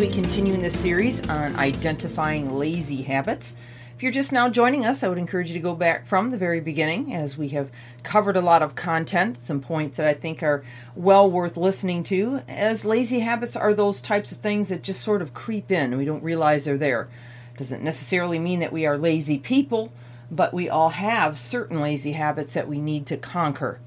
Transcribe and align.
we 0.00 0.08
continue 0.08 0.54
in 0.54 0.62
this 0.62 0.80
series 0.80 1.20
on 1.28 1.54
identifying 1.56 2.56
lazy 2.56 3.02
habits. 3.02 3.52
If 3.94 4.02
you're 4.02 4.10
just 4.10 4.32
now 4.32 4.48
joining 4.48 4.86
us, 4.86 5.02
I 5.02 5.08
would 5.08 5.18
encourage 5.18 5.48
you 5.48 5.52
to 5.52 5.60
go 5.60 5.74
back 5.74 6.06
from 6.06 6.30
the 6.30 6.38
very 6.38 6.58
beginning 6.58 7.14
as 7.14 7.36
we 7.36 7.50
have 7.50 7.70
covered 8.02 8.34
a 8.34 8.40
lot 8.40 8.62
of 8.62 8.74
content, 8.74 9.42
some 9.42 9.60
points 9.60 9.98
that 9.98 10.06
I 10.06 10.14
think 10.14 10.42
are 10.42 10.64
well 10.96 11.30
worth 11.30 11.58
listening 11.58 12.02
to. 12.04 12.40
As 12.48 12.86
lazy 12.86 13.20
habits 13.20 13.56
are 13.56 13.74
those 13.74 14.00
types 14.00 14.32
of 14.32 14.38
things 14.38 14.70
that 14.70 14.80
just 14.80 15.02
sort 15.02 15.20
of 15.20 15.34
creep 15.34 15.70
in, 15.70 15.90
and 15.90 15.98
we 15.98 16.06
don't 16.06 16.24
realize 16.24 16.64
they're 16.64 16.78
there. 16.78 17.10
Doesn't 17.58 17.84
necessarily 17.84 18.38
mean 18.38 18.60
that 18.60 18.72
we 18.72 18.86
are 18.86 18.96
lazy 18.96 19.36
people, 19.36 19.92
but 20.30 20.54
we 20.54 20.66
all 20.66 20.90
have 20.90 21.38
certain 21.38 21.78
lazy 21.78 22.12
habits 22.12 22.54
that 22.54 22.68
we 22.68 22.80
need 22.80 23.04
to 23.08 23.18
conquer. 23.18 23.80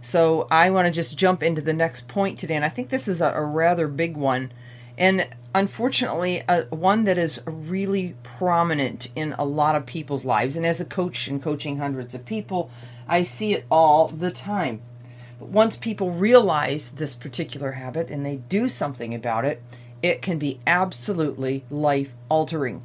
So 0.00 0.46
I 0.50 0.70
want 0.70 0.86
to 0.86 0.90
just 0.90 1.18
jump 1.18 1.42
into 1.42 1.60
the 1.60 1.74
next 1.74 2.08
point 2.08 2.38
today, 2.38 2.56
and 2.56 2.64
I 2.64 2.70
think 2.70 2.88
this 2.88 3.06
is 3.06 3.20
a, 3.20 3.32
a 3.32 3.44
rather 3.44 3.86
big 3.86 4.16
one, 4.16 4.50
and 4.98 5.26
unfortunately, 5.54 6.42
a, 6.48 6.62
one 6.70 7.04
that 7.04 7.18
is 7.18 7.40
really 7.46 8.14
prominent 8.22 9.08
in 9.14 9.34
a 9.38 9.44
lot 9.44 9.74
of 9.74 9.86
people's 9.86 10.24
lives. 10.24 10.56
And 10.56 10.66
as 10.66 10.80
a 10.80 10.84
coach 10.84 11.28
and 11.28 11.42
coaching 11.42 11.78
hundreds 11.78 12.14
of 12.14 12.24
people, 12.24 12.70
I 13.08 13.22
see 13.22 13.54
it 13.54 13.64
all 13.70 14.08
the 14.08 14.30
time. 14.30 14.80
But 15.38 15.48
once 15.48 15.76
people 15.76 16.10
realize 16.10 16.90
this 16.90 17.14
particular 17.14 17.72
habit 17.72 18.10
and 18.10 18.24
they 18.24 18.36
do 18.36 18.68
something 18.68 19.14
about 19.14 19.44
it, 19.44 19.62
it 20.02 20.22
can 20.22 20.38
be 20.38 20.58
absolutely 20.66 21.64
life 21.70 22.12
altering. 22.28 22.82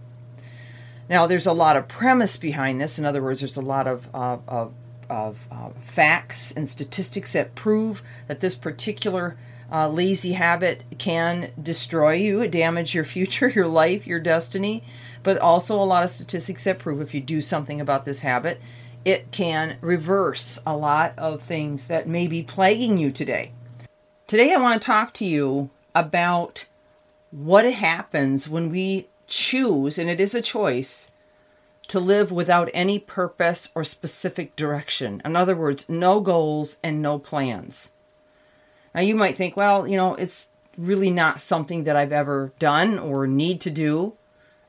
Now, 1.09 1.25
there's 1.25 1.47
a 1.47 1.53
lot 1.53 1.77
of 1.77 1.87
premise 1.87 2.37
behind 2.37 2.81
this. 2.81 2.99
In 2.99 3.05
other 3.05 3.23
words, 3.23 3.39
there's 3.39 3.57
a 3.57 3.61
lot 3.61 3.87
of, 3.87 4.13
uh, 4.13 4.37
of 4.47 4.73
of 5.09 5.37
uh, 5.51 5.69
facts 5.85 6.51
and 6.51 6.69
statistics 6.69 7.33
that 7.33 7.55
prove 7.55 8.01
that 8.27 8.39
this 8.39 8.55
particular 8.55 9.37
uh, 9.71 9.87
lazy 9.89 10.33
habit 10.33 10.83
can 10.97 11.51
destroy 11.61 12.13
you, 12.13 12.47
damage 12.47 12.93
your 12.93 13.03
future, 13.03 13.49
your 13.55 13.67
life, 13.67 14.07
your 14.07 14.19
destiny, 14.19 14.83
but 15.23 15.37
also 15.37 15.81
a 15.81 15.83
lot 15.83 16.03
of 16.03 16.09
statistics 16.09 16.63
that 16.63 16.79
prove 16.79 17.01
if 17.01 17.13
you 17.13 17.21
do 17.21 17.41
something 17.41 17.81
about 17.81 18.05
this 18.05 18.19
habit, 18.19 18.61
it 19.03 19.31
can 19.31 19.77
reverse 19.81 20.59
a 20.65 20.75
lot 20.75 21.13
of 21.17 21.41
things 21.41 21.85
that 21.85 22.07
may 22.07 22.27
be 22.27 22.43
plaguing 22.43 22.97
you 22.97 23.11
today. 23.11 23.51
Today, 24.27 24.53
I 24.53 24.57
want 24.57 24.81
to 24.81 24.85
talk 24.85 25.13
to 25.15 25.25
you 25.25 25.69
about 25.95 26.65
what 27.31 27.65
happens 27.65 28.49
when 28.49 28.69
we 28.69 29.07
choose, 29.27 29.97
and 29.97 30.09
it 30.09 30.19
is 30.19 30.35
a 30.35 30.41
choice, 30.41 31.11
to 31.87 31.99
live 31.99 32.31
without 32.31 32.69
any 32.73 32.99
purpose 32.99 33.69
or 33.73 33.83
specific 33.83 34.55
direction. 34.55 35.21
In 35.23 35.35
other 35.35 35.55
words, 35.55 35.87
no 35.87 36.19
goals 36.19 36.77
and 36.83 37.01
no 37.01 37.17
plans. 37.17 37.91
Now, 38.97 39.03
you 39.03 39.13
might 39.13 39.37
think, 39.37 39.55
well, 39.55 39.87
you 39.87 39.95
know, 39.95 40.15
it's 40.15 40.47
really 40.75 41.11
not 41.11 41.39
something 41.39 41.83
that 41.83 41.95
I've 41.95 42.11
ever 42.11 42.51
done 42.57 42.97
or 42.97 43.27
need 43.27 43.61
to 43.61 43.69
do. 43.69 44.17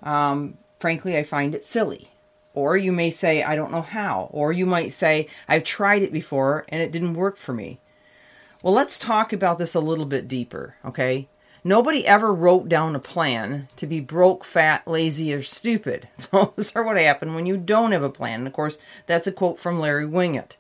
Um, 0.03 0.59
frankly, 0.79 1.17
I 1.17 1.23
find 1.23 1.55
it 1.55 1.65
silly. 1.65 2.11
Or 2.53 2.77
you 2.77 2.93
may 2.93 3.11
say, 3.11 3.43
I 3.43 3.57
don't 3.57 3.73
know 3.73 3.81
how. 3.81 4.29
Or 4.31 4.53
you 4.53 4.67
might 4.67 4.93
say, 4.93 5.29
I've 5.49 5.65
tried 5.65 6.03
it 6.03 6.13
before 6.13 6.67
and 6.69 6.83
it 6.83 6.93
didn't 6.93 7.15
work 7.15 7.39
for 7.39 7.55
me. 7.55 7.81
Well, 8.63 8.75
let's 8.75 8.99
talk 8.99 9.33
about 9.33 9.57
this 9.57 9.75
a 9.75 9.81
little 9.81 10.05
bit 10.05 10.29
deeper, 10.29 10.75
okay? 10.85 11.27
Nobody 11.65 12.07
ever 12.07 12.31
wrote 12.31 12.69
down 12.69 12.95
a 12.95 13.01
plan 13.01 13.69
to 13.77 13.87
be 13.87 13.99
broke, 13.99 14.45
fat, 14.45 14.87
lazy, 14.87 15.33
or 15.33 15.43
stupid. 15.43 16.07
Those 16.31 16.73
are 16.75 16.83
what 16.83 16.99
happen 16.99 17.35
when 17.35 17.47
you 17.47 17.57
don't 17.57 17.93
have 17.93 18.03
a 18.03 18.11
plan. 18.11 18.41
And 18.41 18.47
of 18.47 18.53
course, 18.53 18.77
that's 19.07 19.27
a 19.27 19.33
quote 19.33 19.59
from 19.59 19.81
Larry 19.81 20.07
Winget. 20.07 20.57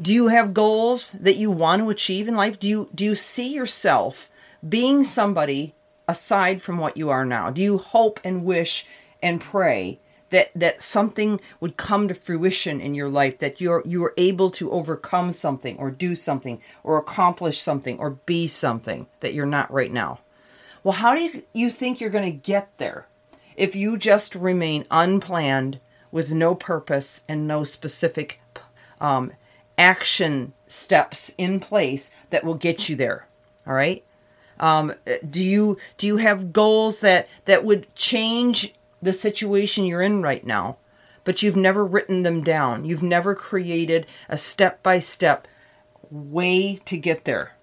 Do 0.00 0.12
you 0.12 0.28
have 0.28 0.54
goals 0.54 1.12
that 1.12 1.36
you 1.36 1.50
want 1.50 1.82
to 1.82 1.90
achieve 1.90 2.28
in 2.28 2.36
life? 2.36 2.58
Do 2.58 2.68
you 2.68 2.88
do 2.94 3.04
you 3.04 3.14
see 3.14 3.52
yourself 3.52 4.28
being 4.66 5.04
somebody 5.04 5.74
aside 6.08 6.62
from 6.62 6.78
what 6.78 6.96
you 6.96 7.10
are 7.10 7.24
now? 7.24 7.50
Do 7.50 7.60
you 7.60 7.78
hope 7.78 8.20
and 8.24 8.44
wish 8.44 8.86
and 9.22 9.40
pray 9.40 9.98
that 10.32 10.50
that 10.56 10.82
something 10.82 11.40
would 11.60 11.76
come 11.76 12.08
to 12.08 12.14
fruition 12.14 12.80
in 12.80 12.94
your 12.94 13.08
life 13.08 13.38
that 13.38 13.60
you're 13.60 13.82
you 13.86 14.02
are 14.04 14.14
able 14.16 14.50
to 14.50 14.72
overcome 14.72 15.30
something 15.30 15.78
or 15.78 15.90
do 15.90 16.14
something 16.16 16.60
or 16.82 16.98
accomplish 16.98 17.60
something 17.60 17.98
or 17.98 18.10
be 18.10 18.48
something 18.48 19.06
that 19.20 19.34
you're 19.34 19.46
not 19.46 19.70
right 19.70 19.92
now 19.92 20.18
well 20.82 20.94
how 20.94 21.14
do 21.14 21.22
you, 21.22 21.42
you 21.52 21.70
think 21.70 22.00
you're 22.00 22.10
going 22.10 22.30
to 22.30 22.36
get 22.36 22.76
there 22.78 23.06
if 23.56 23.76
you 23.76 23.96
just 23.96 24.34
remain 24.34 24.84
unplanned 24.90 25.78
with 26.10 26.32
no 26.32 26.54
purpose 26.54 27.22
and 27.28 27.46
no 27.46 27.62
specific 27.62 28.40
um, 29.00 29.32
action 29.76 30.52
steps 30.68 31.32
in 31.38 31.60
place 31.60 32.10
that 32.30 32.44
will 32.44 32.54
get 32.54 32.88
you 32.88 32.96
there 32.96 33.26
all 33.66 33.74
right 33.74 34.04
um, 34.60 34.94
do 35.28 35.42
you 35.42 35.76
do 35.98 36.06
you 36.06 36.18
have 36.18 36.52
goals 36.52 37.00
that 37.00 37.26
that 37.46 37.64
would 37.64 37.92
change 37.96 38.72
the 39.02 39.12
situation 39.12 39.84
you're 39.84 40.00
in 40.00 40.22
right 40.22 40.46
now, 40.46 40.76
but 41.24 41.42
you've 41.42 41.56
never 41.56 41.84
written 41.84 42.22
them 42.22 42.42
down. 42.42 42.84
You've 42.84 43.02
never 43.02 43.34
created 43.34 44.06
a 44.28 44.38
step 44.38 44.82
by 44.82 45.00
step 45.00 45.48
way 46.10 46.76
to 46.84 46.96
get 46.96 47.24
there. 47.24 47.56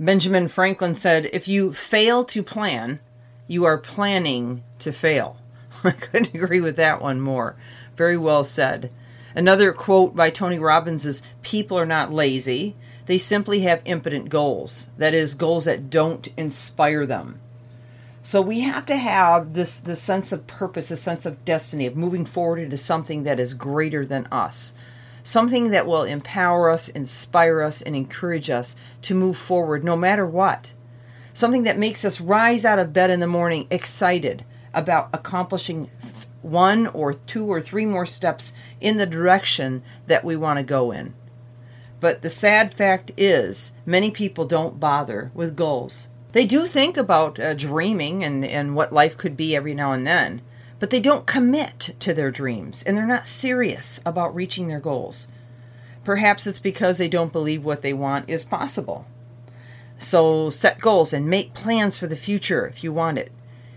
Benjamin 0.00 0.48
Franklin 0.48 0.94
said, 0.94 1.30
If 1.32 1.46
you 1.46 1.72
fail 1.72 2.24
to 2.24 2.42
plan, 2.42 2.98
you 3.46 3.64
are 3.64 3.78
planning 3.78 4.64
to 4.80 4.92
fail. 4.92 5.36
I 5.84 5.92
couldn't 5.92 6.34
agree 6.34 6.60
with 6.60 6.76
that 6.76 7.00
one 7.00 7.20
more. 7.20 7.56
Very 7.96 8.16
well 8.16 8.42
said. 8.42 8.90
Another 9.34 9.72
quote 9.72 10.14
by 10.14 10.30
Tony 10.30 10.58
Robbins 10.58 11.06
is 11.06 11.22
People 11.42 11.78
are 11.78 11.86
not 11.86 12.12
lazy, 12.12 12.76
they 13.06 13.18
simply 13.18 13.60
have 13.60 13.82
impotent 13.84 14.28
goals. 14.28 14.88
That 14.96 15.14
is, 15.14 15.34
goals 15.34 15.64
that 15.64 15.90
don't 15.90 16.28
inspire 16.36 17.06
them. 17.06 17.40
So 18.22 18.40
we 18.40 18.60
have 18.60 18.86
to 18.86 18.96
have 18.96 19.54
this 19.54 19.78
this 19.78 20.00
sense 20.00 20.30
of 20.30 20.46
purpose, 20.46 20.90
a 20.90 20.96
sense 20.96 21.26
of 21.26 21.44
destiny, 21.44 21.86
of 21.86 21.96
moving 21.96 22.24
forward 22.24 22.60
into 22.60 22.76
something 22.76 23.24
that 23.24 23.40
is 23.40 23.54
greater 23.54 24.06
than 24.06 24.28
us. 24.30 24.74
Something 25.24 25.70
that 25.70 25.86
will 25.86 26.04
empower 26.04 26.70
us, 26.70 26.88
inspire 26.88 27.62
us, 27.62 27.82
and 27.82 27.96
encourage 27.96 28.50
us 28.50 28.76
to 29.02 29.14
move 29.14 29.36
forward 29.36 29.82
no 29.82 29.96
matter 29.96 30.26
what. 30.26 30.72
Something 31.32 31.62
that 31.64 31.78
makes 31.78 32.04
us 32.04 32.20
rise 32.20 32.64
out 32.64 32.78
of 32.78 32.92
bed 32.92 33.10
in 33.10 33.20
the 33.20 33.26
morning 33.26 33.66
excited 33.70 34.44
about 34.74 35.08
accomplishing 35.12 35.90
one 36.42 36.86
or 36.88 37.14
two 37.14 37.46
or 37.46 37.60
three 37.60 37.86
more 37.86 38.06
steps 38.06 38.52
in 38.80 38.96
the 38.96 39.06
direction 39.06 39.82
that 40.06 40.24
we 40.24 40.36
want 40.36 40.58
to 40.58 40.64
go 40.64 40.90
in. 40.90 41.14
But 42.00 42.22
the 42.22 42.30
sad 42.30 42.74
fact 42.74 43.12
is, 43.16 43.72
many 43.86 44.10
people 44.10 44.44
don't 44.44 44.80
bother 44.80 45.30
with 45.34 45.56
goals. 45.56 46.08
They 46.32 46.46
do 46.46 46.66
think 46.66 46.96
about 46.96 47.38
uh, 47.38 47.54
dreaming 47.54 48.24
and, 48.24 48.44
and 48.44 48.74
what 48.74 48.92
life 48.92 49.16
could 49.16 49.36
be 49.36 49.54
every 49.54 49.74
now 49.74 49.92
and 49.92 50.06
then, 50.06 50.42
but 50.78 50.90
they 50.90 50.98
don't 50.98 51.26
commit 51.26 51.94
to 52.00 52.12
their 52.12 52.30
dreams 52.30 52.82
and 52.84 52.96
they're 52.96 53.06
not 53.06 53.26
serious 53.26 54.00
about 54.04 54.34
reaching 54.34 54.66
their 54.66 54.80
goals. 54.80 55.28
Perhaps 56.04 56.46
it's 56.46 56.58
because 56.58 56.98
they 56.98 57.08
don't 57.08 57.32
believe 57.32 57.64
what 57.64 57.82
they 57.82 57.92
want 57.92 58.28
is 58.28 58.42
possible. 58.42 59.06
So 59.98 60.50
set 60.50 60.80
goals 60.80 61.12
and 61.12 61.26
make 61.26 61.54
plans 61.54 61.96
for 61.96 62.08
the 62.08 62.16
future 62.16 62.66
if 62.66 62.82
you 62.82 62.92
want 62.92 63.18
it. 63.18 63.30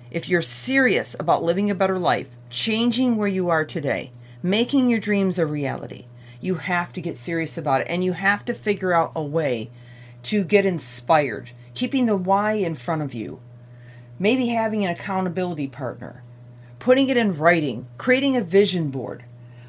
If 0.10 0.28
you're 0.28 0.42
serious 0.42 1.16
about 1.20 1.44
living 1.44 1.70
a 1.70 1.76
better 1.76 2.00
life, 2.00 2.28
changing 2.56 3.18
where 3.18 3.28
you 3.28 3.50
are 3.50 3.66
today, 3.66 4.10
making 4.42 4.90
your 4.90 4.98
dreams 4.98 5.38
a 5.38 5.46
reality, 5.46 6.06
you 6.40 6.56
have 6.56 6.94
to 6.94 7.02
get 7.02 7.18
serious 7.18 7.58
about 7.58 7.82
it 7.82 7.88
and 7.90 8.02
you 8.02 8.14
have 8.14 8.46
to 8.46 8.54
figure 8.54 8.94
out 8.94 9.12
a 9.14 9.22
way 9.22 9.70
to 10.24 10.42
get 10.42 10.66
inspired 10.66 11.52
keeping 11.74 12.06
the 12.06 12.16
why 12.16 12.54
in 12.54 12.74
front 12.74 13.02
of 13.02 13.14
you, 13.14 13.40
maybe 14.18 14.48
having 14.48 14.86
an 14.86 14.90
accountability 14.90 15.68
partner, 15.68 16.24
putting 16.80 17.10
it 17.10 17.18
in 17.18 17.38
writing, 17.38 17.88
creating 17.98 18.38
a 18.38 18.42
vision 18.42 18.90
board, 18.90 19.26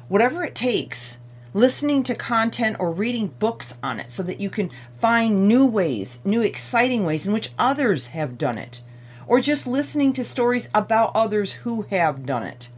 whatever 0.07 0.45
it 0.45 0.55
takes, 0.55 1.19
listening 1.53 2.03
to 2.03 2.15
content 2.15 2.77
or 2.79 2.89
reading 2.93 3.27
books 3.37 3.77
on 3.83 3.99
it 3.99 4.09
so 4.09 4.23
that 4.23 4.39
you 4.39 4.49
can 4.49 4.71
find 5.01 5.45
new 5.45 5.65
ways, 5.65 6.21
new 6.23 6.41
exciting 6.41 7.03
ways 7.03 7.27
in 7.27 7.33
which 7.33 7.51
others 7.59 8.07
have 8.07 8.37
done 8.37 8.57
it, 8.57 8.81
or 9.27 9.41
just 9.41 9.67
listening 9.67 10.13
to 10.13 10.23
stories 10.23 10.69
about 10.73 11.11
others 11.13 11.51
who 11.51 11.81
have 11.89 12.25
done 12.25 12.43
it. 12.43 12.69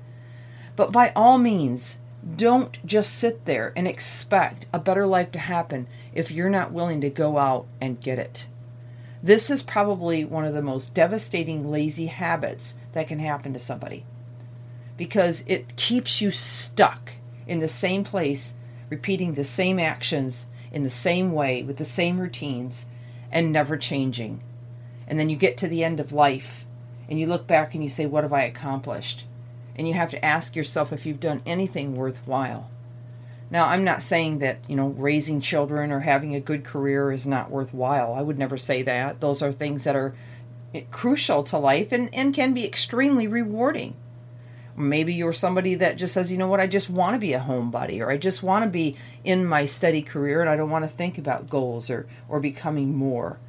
But 0.80 0.94
by 0.94 1.12
all 1.14 1.38
means, 1.38 1.98
don't 2.38 2.78
just 2.86 3.14
sit 3.14 3.44
there 3.44 3.74
and 3.76 3.86
expect 3.86 4.66
a 4.72 4.80
better 4.80 5.06
life 5.06 5.30
to 5.34 5.40
happen 5.40 5.90
if 6.14 6.31
you're 6.31 6.50
not 6.50 6.72
willing 6.72 7.02
to 7.02 7.10
go 7.10 7.38
out 7.38 7.68
and 7.81 8.00
get 8.00 8.18
it. 8.18 8.46
This 9.22 9.50
is 9.50 9.62
probably 9.62 10.24
one 10.24 10.46
of 10.46 10.54
the 10.54 10.62
most 10.62 10.94
devastating 10.94 11.70
lazy 11.70 12.06
habits 12.06 12.76
that 12.94 13.10
can 13.10 13.20
happen 13.20 13.52
to 13.52 13.60
somebody 13.60 14.06
because 14.96 15.44
it 15.48 15.76
keeps 15.76 16.22
you 16.22 16.31
stuck 16.31 17.12
in 17.46 17.60
the 17.60 17.68
same 17.68 18.06
place, 18.06 18.54
repeating 18.90 19.34
the 19.34 19.44
same 19.44 19.82
actions 19.82 20.46
in 20.72 20.84
the 20.84 20.90
same 20.90 21.34
way 21.34 21.62
with 21.62 21.75
the 21.75 21.84
same 21.84 22.22
routines 22.22 22.86
and 23.34 23.52
never 23.52 23.75
changing. 23.75 24.42
And 25.10 25.20
then 25.20 25.30
you 25.30 25.36
get 25.36 25.58
to 25.58 25.68
the 25.68 25.84
end 25.84 26.00
of 26.00 26.14
life 26.14 26.64
and 27.10 27.20
you 27.20 27.28
look 27.28 27.48
back 27.48 27.74
and 27.74 27.84
you 27.84 27.90
say, 27.90 28.06
What 28.06 28.24
have 28.24 28.32
I 28.32 28.44
accomplished? 28.44 29.25
And 29.80 29.88
you 29.88 29.94
have 29.94 30.10
to 30.10 30.26
ask 30.26 30.58
yourself 30.58 30.92
if 30.92 31.06
you've 31.06 31.22
done 31.22 31.42
anything 31.46 31.96
worthwhile. 31.96 32.70
Now, 33.50 33.68
I'm 33.68 33.86
not 33.86 34.02
saying 34.02 34.40
that, 34.40 34.60
you 34.68 34.76
know, 34.76 34.90
raising 34.90 35.40
children 35.40 35.94
or 35.94 36.02
having 36.02 36.36
a 36.36 36.42
good 36.42 36.66
career 36.66 37.14
is 37.14 37.26
not 37.26 37.50
worthwhile. 37.50 38.14
I 38.14 38.22
would 38.22 38.38
never 38.38 38.58
say 38.58 38.81
that. 38.84 39.22
Those 39.22 39.42
are 39.42 39.54
things 39.54 39.86
that 39.86 39.96
are 39.96 40.14
eh, 40.76 40.81
crucial 40.92 41.44
to 41.44 41.58
life 41.58 41.94
and, 41.94 42.14
and 42.14 42.34
can 42.34 42.54
be 42.54 42.66
extremely 42.66 43.26
rewarding. 43.26 43.96
Maybe 44.76 45.14
you're 45.14 45.31
somebody 45.31 45.76
that 45.76 45.96
just 45.96 46.14
says, 46.14 46.30
you 46.30 46.38
know 46.38 46.50
what, 46.50 46.60
I 46.60 46.68
just 46.68 46.90
want 46.90 47.14
to 47.14 47.20
be 47.20 47.32
a 47.32 47.40
homebody 47.40 48.02
or 48.02 48.12
I 48.12 48.18
just 48.18 48.44
want 48.44 48.66
to 48.66 48.70
be 48.70 48.98
in 49.24 49.46
my 49.46 49.66
steady 49.66 50.02
career 50.02 50.42
and 50.42 50.50
I 50.50 50.58
don't 50.58 50.70
want 50.70 50.84
to 50.84 50.94
think 50.94 51.18
about 51.18 51.50
goals 51.50 51.90
or, 51.90 52.06
or 52.28 52.42
becoming 52.42 52.98
more. 52.98 53.40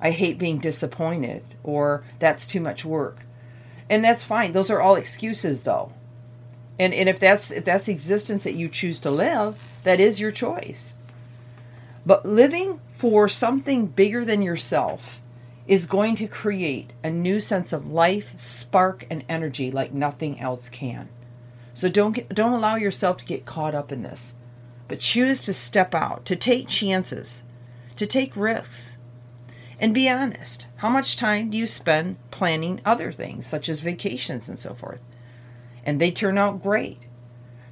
I 0.00 0.10
hate 0.10 0.38
being 0.38 0.58
disappointed 0.58 1.44
or 1.62 2.02
that's 2.18 2.48
too 2.48 2.60
much 2.60 2.84
work. 2.84 3.27
And 3.90 4.04
that's 4.04 4.24
fine. 4.24 4.52
Those 4.52 4.70
are 4.70 4.80
all 4.80 4.96
excuses 4.96 5.62
though. 5.62 5.92
And 6.78 6.94
and 6.94 7.08
if 7.08 7.18
that's 7.18 7.50
if 7.50 7.64
that's 7.64 7.88
existence 7.88 8.44
that 8.44 8.54
you 8.54 8.68
choose 8.68 9.00
to 9.00 9.10
live, 9.10 9.64
that 9.84 10.00
is 10.00 10.20
your 10.20 10.30
choice. 10.30 10.94
But 12.06 12.26
living 12.26 12.80
for 12.94 13.28
something 13.28 13.86
bigger 13.86 14.24
than 14.24 14.42
yourself 14.42 15.20
is 15.66 15.86
going 15.86 16.16
to 16.16 16.26
create 16.26 16.92
a 17.04 17.10
new 17.10 17.40
sense 17.40 17.72
of 17.72 17.90
life, 17.90 18.32
spark, 18.36 19.06
and 19.10 19.22
energy 19.28 19.70
like 19.70 19.92
nothing 19.92 20.40
else 20.40 20.68
can. 20.68 21.08
So 21.74 21.88
don't 21.88 22.12
get, 22.12 22.34
don't 22.34 22.54
allow 22.54 22.76
yourself 22.76 23.18
to 23.18 23.24
get 23.24 23.46
caught 23.46 23.74
up 23.74 23.92
in 23.92 24.02
this, 24.02 24.34
but 24.88 24.98
choose 24.98 25.42
to 25.42 25.52
step 25.52 25.94
out, 25.94 26.24
to 26.24 26.34
take 26.34 26.66
chances, 26.66 27.44
to 27.96 28.06
take 28.06 28.34
risks. 28.34 28.97
And 29.80 29.94
be 29.94 30.08
honest. 30.08 30.66
How 30.76 30.88
much 30.88 31.16
time 31.16 31.50
do 31.50 31.56
you 31.56 31.66
spend 31.66 32.16
planning 32.30 32.80
other 32.84 33.12
things, 33.12 33.46
such 33.46 33.68
as 33.68 33.80
vacations 33.80 34.48
and 34.48 34.58
so 34.58 34.74
forth? 34.74 35.00
And 35.84 36.00
they 36.00 36.10
turn 36.10 36.36
out 36.36 36.62
great. 36.62 37.06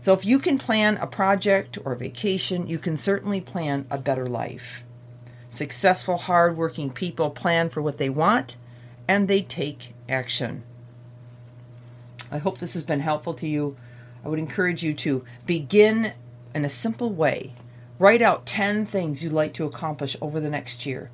So 0.01 0.13
if 0.13 0.25
you 0.25 0.39
can 0.39 0.59
plan 0.59 0.99
a 0.99 1.07
project 1.07 1.79
or 1.85 1.93
a 1.93 1.97
vacation, 1.97 2.69
you 2.69 2.79
can 2.79 2.97
certainly 2.97 3.41
plan 3.41 3.87
a 3.91 3.99
better 3.99 4.27
life. 4.27 4.85
Successful, 5.51 6.17
hardworking 6.17 6.91
people 6.91 7.31
plan 7.31 7.69
for 7.69 7.83
what 7.83 7.99
they 7.99 8.09
want 8.09 8.57
and 9.09 9.27
they 9.27 9.43
take 9.43 9.95
action. 10.09 10.63
I 12.31 12.39
hope 12.39 12.59
this 12.59 12.75
has 12.75 12.83
been 12.83 13.01
helpful 13.01 13.35
to 13.35 13.49
you. 13.49 13.77
I 14.25 14.29
would 14.29 14.39
encourage 14.39 14.83
you 14.83 14.95
to 14.95 15.25
begin 15.45 16.13
in 16.55 16.65
a 16.65 16.71
simple 16.71 17.11
way. 17.11 17.55
Write 17.99 18.23
out 18.23 18.47
10 18.47 18.87
things 18.87 19.23
you'd 19.23 19.33
like 19.33 19.55
to 19.55 19.65
accomplish 19.65 20.17
over 20.21 20.41
the 20.41 20.51
next 20.51 20.87
year. 20.87 21.11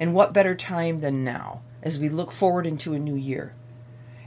And 0.00 0.14
what 0.14 0.32
better 0.32 0.54
time 0.54 1.00
than 1.00 1.22
now 1.22 1.60
as 1.82 1.98
we 1.98 2.08
look 2.08 2.32
forward 2.32 2.66
into 2.66 2.94
a 2.94 2.98
new 2.98 3.14
year? 3.14 3.52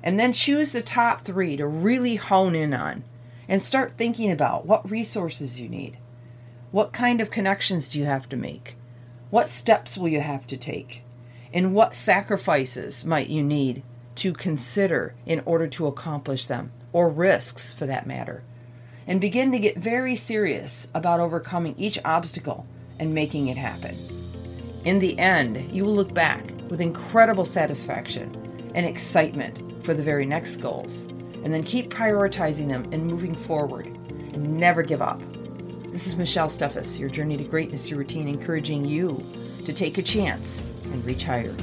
And 0.04 0.20
then 0.20 0.32
choose 0.32 0.72
the 0.72 0.84
top 0.84 1.22
three 1.22 1.58
to 1.58 1.66
really 1.66 2.16
hone 2.16 2.54
in 2.54 2.76
on 2.76 3.04
and 3.50 3.62
start 3.62 3.96
thinking 3.96 4.30
about 4.30 4.68
what 4.68 4.90
resources 4.90 5.60
you 5.60 5.68
need. 5.68 5.98
What 6.70 6.94
kind 6.94 7.20
of 7.20 7.32
connections 7.32 7.90
do 7.90 7.98
you 7.98 8.06
have 8.06 8.30
to 8.30 8.38
make? 8.38 8.76
What 9.32 9.50
steps 9.50 9.98
will 9.98 10.10
you 10.10 10.22
have 10.22 10.46
to 10.48 10.58
take? 10.58 11.02
And 11.52 11.74
what 11.74 11.96
sacrifices 11.96 13.04
might 13.04 13.30
you 13.30 13.42
need 13.42 13.82
to 14.16 14.32
consider 14.32 15.16
in 15.26 15.42
order 15.46 15.68
to 15.70 15.88
accomplish 15.88 16.46
them, 16.46 16.72
or 16.92 17.10
risks 17.10 17.74
for 17.74 17.88
that 17.88 18.06
matter? 18.06 18.44
And 19.08 19.20
begin 19.20 19.52
to 19.52 19.60
get 19.60 19.78
very 19.78 20.16
serious 20.16 20.88
about 20.94 21.20
overcoming 21.20 21.74
each 21.78 21.98
obstacle 22.06 22.68
and 23.00 23.14
making 23.14 23.48
it 23.48 23.58
happen. 23.58 23.98
In 24.86 25.00
the 25.00 25.18
end, 25.18 25.74
you 25.74 25.86
will 25.86 25.96
look 25.96 26.14
back 26.14 26.52
with 26.70 26.82
incredible 26.82 27.46
satisfaction 27.46 28.72
and 28.76 28.86
excitement 28.86 29.86
for 29.86 29.94
the 29.94 30.04
very 30.04 30.26
next 30.26 30.58
goals, 30.58 31.04
and 31.44 31.54
then 31.54 31.64
keep 31.64 31.90
prioritizing 31.90 32.68
them 32.68 32.90
and 32.92 33.08
moving 33.08 33.34
forward 33.34 33.86
and 33.86 34.58
never 34.58 34.84
give 34.84 35.02
up. 35.02 35.22
This 35.94 36.06
is 36.06 36.18
Michelle 36.18 36.50
Steffes, 36.50 37.00
your 37.00 37.10
journey 37.10 37.38
to 37.38 37.46
greatness, 37.46 37.90
your 37.90 38.00
routine, 38.00 38.28
encouraging 38.28 38.84
you 38.84 39.26
to 39.64 39.72
take 39.72 39.98
a 39.98 40.04
chance 40.04 40.62
and 40.84 41.06
reach 41.06 41.24
higher. 41.24 41.56